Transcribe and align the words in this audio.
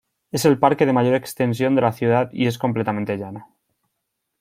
Es 0.31 0.45
el 0.45 0.57
parque 0.57 0.87
de 0.87 0.93
mayor 0.93 1.13
extensión 1.13 1.75
de 1.75 1.81
la 1.83 1.91
ciudad 1.91 2.31
y 2.33 2.47
es 2.47 2.57
completamente 2.57 3.17
llano. 3.19 3.55